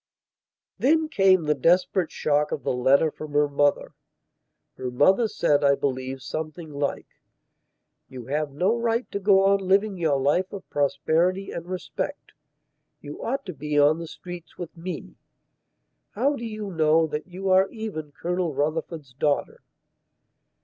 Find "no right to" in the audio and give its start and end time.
8.51-9.19